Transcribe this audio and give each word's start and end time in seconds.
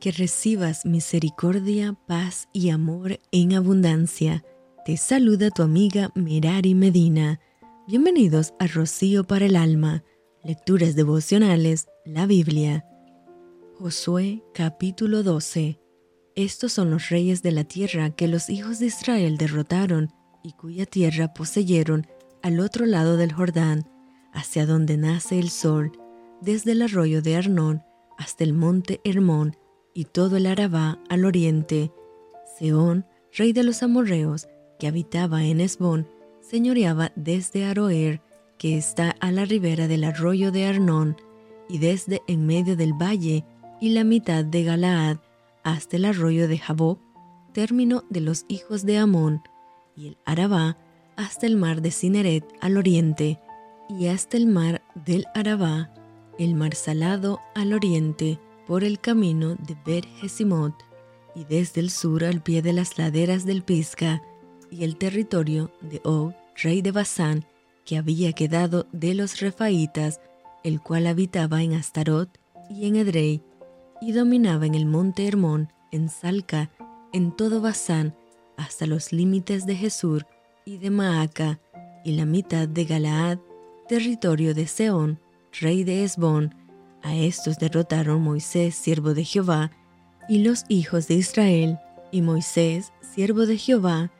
que 0.00 0.10
recibas 0.12 0.86
misericordia, 0.86 1.94
paz 2.06 2.48
y 2.54 2.70
amor 2.70 3.20
en 3.32 3.52
abundancia. 3.52 4.42
Te 4.86 4.96
saluda 4.96 5.50
tu 5.50 5.62
amiga 5.62 6.10
Merari 6.14 6.74
Medina. 6.74 7.38
Bienvenidos 7.86 8.54
a 8.58 8.66
Rocío 8.66 9.24
para 9.24 9.44
el 9.44 9.56
Alma, 9.56 10.02
Lecturas 10.42 10.96
Devocionales, 10.96 11.86
la 12.06 12.24
Biblia. 12.26 12.86
Josué 13.78 14.42
capítulo 14.54 15.22
12. 15.22 15.78
Estos 16.34 16.72
son 16.72 16.90
los 16.90 17.10
reyes 17.10 17.42
de 17.42 17.52
la 17.52 17.64
tierra 17.64 18.08
que 18.08 18.26
los 18.26 18.48
hijos 18.48 18.78
de 18.78 18.86
Israel 18.86 19.36
derrotaron 19.36 20.08
y 20.42 20.52
cuya 20.52 20.86
tierra 20.86 21.34
poseyeron 21.34 22.06
al 22.42 22.60
otro 22.60 22.86
lado 22.86 23.18
del 23.18 23.34
Jordán, 23.34 23.86
hacia 24.32 24.64
donde 24.64 24.96
nace 24.96 25.38
el 25.38 25.50
sol, 25.50 25.92
desde 26.40 26.72
el 26.72 26.80
arroyo 26.80 27.20
de 27.20 27.36
Arnón 27.36 27.82
hasta 28.16 28.44
el 28.44 28.54
monte 28.54 29.02
Hermón 29.04 29.56
y 29.94 30.04
todo 30.04 30.36
el 30.36 30.46
Arabá 30.46 30.98
al 31.08 31.24
oriente. 31.24 31.92
Seón, 32.58 33.06
rey 33.36 33.52
de 33.52 33.62
los 33.62 33.82
amorreos, 33.82 34.48
que 34.78 34.86
habitaba 34.86 35.44
en 35.44 35.60
Esbón, 35.60 36.08
señoreaba 36.40 37.12
desde 37.16 37.64
Aroer, 37.64 38.22
que 38.58 38.76
está 38.76 39.14
a 39.20 39.30
la 39.30 39.44
ribera 39.44 39.88
del 39.88 40.04
arroyo 40.04 40.52
de 40.52 40.66
Arnón, 40.66 41.16
y 41.68 41.78
desde 41.78 42.22
en 42.26 42.46
medio 42.46 42.76
del 42.76 42.92
valle 42.92 43.44
y 43.80 43.90
la 43.90 44.04
mitad 44.04 44.44
de 44.44 44.64
Galaad, 44.64 45.18
hasta 45.62 45.96
el 45.96 46.04
arroyo 46.04 46.48
de 46.48 46.58
Jabob, 46.58 46.98
término 47.52 48.04
de 48.10 48.20
los 48.20 48.44
hijos 48.48 48.84
de 48.84 48.98
Amón, 48.98 49.42
y 49.96 50.08
el 50.08 50.18
Arabá, 50.24 50.76
hasta 51.16 51.46
el 51.46 51.56
mar 51.56 51.82
de 51.82 51.90
Cineret 51.90 52.44
al 52.60 52.76
oriente, 52.76 53.38
y 53.88 54.06
hasta 54.06 54.36
el 54.36 54.46
mar 54.46 54.82
del 54.94 55.26
Arabá, 55.34 55.92
el 56.38 56.54
mar 56.54 56.74
salado 56.74 57.40
al 57.54 57.72
oriente, 57.72 58.38
por 58.70 58.84
el 58.84 59.00
camino 59.00 59.56
de 59.56 59.76
Bet 59.84 60.06
Jesimot, 60.20 60.72
y 61.34 61.42
desde 61.42 61.80
el 61.80 61.90
sur 61.90 62.24
al 62.24 62.40
pie 62.40 62.62
de 62.62 62.72
las 62.72 62.98
laderas 62.98 63.44
del 63.44 63.64
Pisca, 63.64 64.22
y 64.70 64.84
el 64.84 64.96
territorio 64.96 65.72
de 65.80 66.00
Og, 66.04 66.34
rey 66.54 66.80
de 66.80 66.92
Basán, 66.92 67.44
que 67.84 67.96
había 67.96 68.32
quedado 68.32 68.86
de 68.92 69.14
los 69.14 69.40
Refaitas, 69.40 70.20
el 70.62 70.80
cual 70.80 71.08
habitaba 71.08 71.64
en 71.64 71.72
Astarot 71.72 72.38
y 72.68 72.86
en 72.86 72.94
Edrei, 72.94 73.42
y 74.00 74.12
dominaba 74.12 74.66
en 74.66 74.76
el 74.76 74.86
monte 74.86 75.26
Hermón, 75.26 75.72
en 75.90 76.08
Salca, 76.08 76.70
en 77.12 77.34
todo 77.34 77.60
Basán, 77.60 78.14
hasta 78.56 78.86
los 78.86 79.12
límites 79.12 79.66
de 79.66 79.74
Jesur 79.74 80.28
y 80.64 80.78
de 80.78 80.90
Maaca, 80.90 81.58
y 82.04 82.12
la 82.12 82.24
mitad 82.24 82.68
de 82.68 82.84
Galaad, 82.84 83.40
territorio 83.88 84.54
de 84.54 84.68
Seón, 84.68 85.18
rey 85.60 85.82
de 85.82 86.04
Esbón, 86.04 86.54
a 87.02 87.16
estos 87.16 87.58
derrotaron 87.58 88.22
Moisés, 88.22 88.74
siervo 88.74 89.14
de 89.14 89.24
Jehová, 89.24 89.70
y 90.28 90.42
los 90.42 90.64
hijos 90.68 91.08
de 91.08 91.14
Israel, 91.14 91.78
y 92.12 92.22
Moisés, 92.22 92.92
siervo 93.14 93.46
de 93.46 93.56
Jehová, 93.56 94.10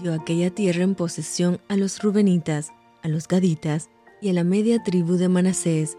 dio 0.00 0.14
aquella 0.14 0.50
tierra 0.50 0.82
en 0.82 0.94
posesión 0.94 1.60
a 1.68 1.76
los 1.76 2.02
Rubenitas, 2.02 2.72
a 3.02 3.08
los 3.08 3.28
Gaditas 3.28 3.90
y 4.20 4.28
a 4.30 4.32
la 4.32 4.44
media 4.44 4.82
tribu 4.82 5.14
de 5.14 5.28
Manasés, 5.28 5.96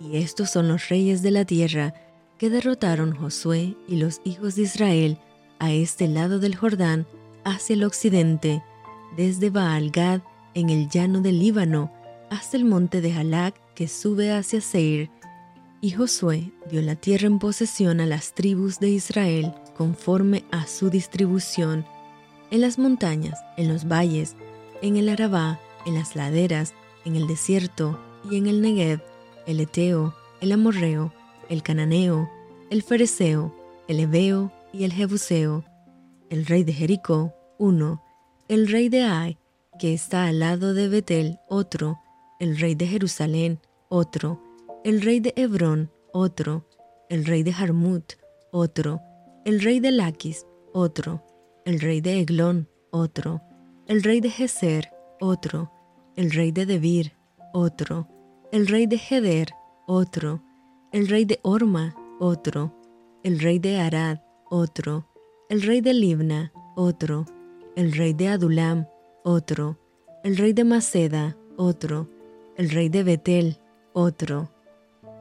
y 0.00 0.16
estos 0.16 0.50
son 0.50 0.68
los 0.68 0.88
reyes 0.88 1.22
de 1.22 1.30
la 1.30 1.44
tierra 1.44 1.94
que 2.38 2.50
derrotaron 2.50 3.14
Josué 3.14 3.76
y 3.86 3.96
los 3.96 4.20
hijos 4.24 4.54
de 4.54 4.62
Israel 4.62 5.18
a 5.58 5.72
este 5.72 6.08
lado 6.08 6.38
del 6.38 6.56
Jordán, 6.56 7.06
hacia 7.44 7.74
el 7.74 7.84
occidente, 7.84 8.62
desde 9.16 9.50
Baal 9.50 9.90
Gad 9.90 10.22
en 10.54 10.70
el 10.70 10.88
llano 10.88 11.20
del 11.20 11.38
Líbano, 11.38 11.92
hasta 12.30 12.56
el 12.56 12.64
monte 12.64 13.00
de 13.00 13.12
Halak 13.12 13.54
que 13.74 13.88
sube 13.88 14.32
hacia 14.32 14.60
Seir, 14.60 15.10
y 15.80 15.92
Josué 15.92 16.52
dio 16.70 16.82
la 16.82 16.94
tierra 16.94 17.26
en 17.26 17.38
posesión 17.38 18.00
a 18.00 18.06
las 18.06 18.34
tribus 18.34 18.78
de 18.78 18.90
Israel 18.90 19.54
conforme 19.76 20.44
a 20.50 20.66
su 20.66 20.90
distribución, 20.90 21.86
en 22.50 22.60
las 22.60 22.78
montañas, 22.78 23.38
en 23.56 23.68
los 23.68 23.88
valles, 23.88 24.36
en 24.82 24.96
el 24.96 25.08
Arabá, 25.08 25.58
en 25.86 25.94
las 25.94 26.16
laderas, 26.16 26.74
en 27.04 27.16
el 27.16 27.26
desierto 27.26 27.98
y 28.30 28.36
en 28.36 28.46
el 28.46 28.60
Negev, 28.60 29.00
el 29.46 29.60
Eteo, 29.60 30.14
el 30.40 30.52
Amorreo, 30.52 31.12
el 31.48 31.62
Cananeo, 31.62 32.28
el 32.68 32.82
Fereceo, 32.82 33.54
el 33.88 34.00
Ebeo 34.00 34.52
y 34.72 34.84
el 34.84 34.92
Jebuseo, 34.92 35.64
el 36.28 36.44
rey 36.46 36.62
de 36.62 36.72
Jericó, 36.72 37.32
uno, 37.58 38.02
el 38.48 38.68
rey 38.68 38.88
de 38.88 39.04
Ai, 39.04 39.38
que 39.78 39.94
está 39.94 40.26
al 40.26 40.40
lado 40.40 40.74
de 40.74 40.88
Betel, 40.88 41.38
otro, 41.48 41.98
el 42.38 42.58
rey 42.58 42.74
de 42.74 42.86
Jerusalén, 42.86 43.60
otro, 43.88 44.49
el 44.84 45.02
rey 45.02 45.20
de 45.20 45.34
Hebrón, 45.36 45.90
otro, 46.12 46.66
el 47.08 47.24
rey 47.26 47.42
de 47.42 47.52
Jarmut, 47.52 48.14
otro, 48.50 49.00
el 49.44 49.60
rey 49.60 49.78
de 49.78 49.90
Laquis, 49.90 50.46
otro, 50.72 51.22
el 51.64 51.80
rey 51.80 52.00
de 52.00 52.20
Eglón, 52.20 52.68
otro, 52.90 53.42
el 53.86 54.02
rey 54.02 54.20
de 54.20 54.30
Geser, 54.30 54.90
otro, 55.20 55.70
el 56.16 56.30
rey 56.30 56.50
de 56.50 56.64
Debir, 56.64 57.12
otro, 57.52 58.08
el 58.52 58.66
rey 58.66 58.86
de 58.86 58.96
Heder, 58.96 59.48
otro, 59.86 60.42
el 60.92 61.08
rey 61.08 61.24
de 61.24 61.38
Orma, 61.42 61.94
otro, 62.18 62.74
el 63.22 63.38
rey 63.38 63.58
de 63.58 63.78
Arad, 63.78 64.18
otro, 64.48 65.06
el 65.50 65.62
rey 65.62 65.80
de 65.80 65.92
Libna, 65.92 66.52
otro, 66.74 67.26
el 67.76 67.92
rey 67.92 68.14
de 68.14 68.28
Adulam, 68.28 68.86
otro, 69.24 69.78
el 70.24 70.36
rey 70.36 70.52
de 70.52 70.64
Maceda, 70.64 71.36
otro, 71.56 72.08
el 72.56 72.70
rey 72.70 72.88
de 72.88 73.02
Betel, 73.02 73.58
otro, 73.92 74.50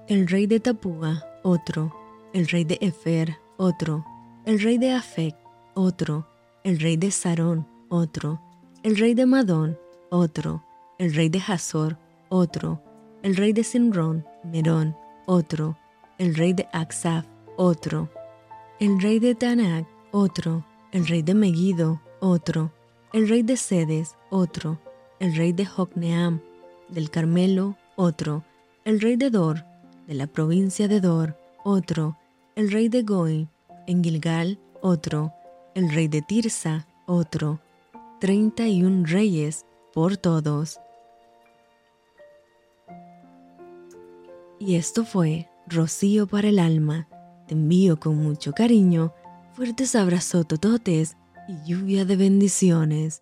el 0.10 0.28
rey 0.28 0.48
de 0.48 0.60
Tapúa, 0.60 1.24
otro, 1.44 1.96
el 2.34 2.48
rey 2.48 2.64
de 2.64 2.80
Efer, 2.82 3.38
otro, 3.58 4.04
el 4.44 4.60
rey 4.60 4.80
de 4.80 4.92
Afec, 4.92 5.36
otro, 5.76 6.28
el 6.64 6.80
rey 6.80 6.98
de 6.98 7.12
Sarón, 7.12 7.68
otro, 7.90 8.42
el 8.82 8.98
rey 8.98 9.14
de 9.14 9.28
Madón, 9.28 9.78
otro, 10.10 10.64
el 10.98 11.14
rey 11.14 11.30
de 11.30 11.40
Hazor, 11.40 12.00
otro, 12.30 12.82
el 13.22 13.36
rey 13.36 13.54
de 13.54 13.64
Sinrón, 13.64 14.26
Merón, 14.44 14.98
otro, 15.28 15.78
el 16.18 16.34
rey 16.34 16.54
de 16.54 16.68
Aksaf, 16.74 17.28
otro, 17.56 18.10
el 18.80 19.00
rey 19.00 19.20
de 19.20 19.36
Tanac, 19.36 19.86
otro, 20.12 20.66
el 20.92 21.06
rey 21.06 21.22
de 21.22 21.36
Megiddo, 21.36 22.02
otro, 22.20 22.74
el 23.14 23.30
rey 23.30 23.44
de 23.44 23.58
Sedes, 23.58 24.16
otro, 24.32 24.80
el 25.20 25.36
rey 25.36 25.54
de 25.54 25.68
Jocneam, 25.68 26.42
del 26.90 27.12
Carmelo, 27.12 27.78
otro, 27.96 28.44
el 28.86 29.02
rey 29.02 29.16
de 29.16 29.30
Dor, 29.30 29.69
de 30.10 30.16
la 30.16 30.26
provincia 30.26 30.88
de 30.88 31.02
Dor, 31.02 31.38
otro, 31.64 32.18
el 32.56 32.72
rey 32.72 32.90
de 32.90 33.04
Goi, 33.04 33.48
en 33.86 34.04
Gilgal, 34.04 34.60
otro, 34.82 35.32
el 35.76 35.92
rey 35.92 36.08
de 36.08 36.24
Tirsa, 36.24 36.88
otro, 37.06 37.60
treinta 38.20 38.68
y 38.68 38.82
un 38.84 39.06
reyes 39.06 39.68
por 39.94 40.18
todos. 40.18 40.80
Y 44.58 44.78
esto 44.78 45.06
fue 45.06 45.48
Rocío 45.68 46.26
para 46.26 46.50
el 46.50 46.58
alma. 46.58 47.08
Te 47.48 47.54
envío 47.54 48.00
con 48.00 48.18
mucho 48.18 48.52
cariño, 48.54 49.14
fuertes 49.54 49.94
abrazos 49.94 50.48
tototes 50.48 51.18
y 51.48 51.70
lluvia 51.70 52.04
de 52.04 52.16
bendiciones. 52.16 53.22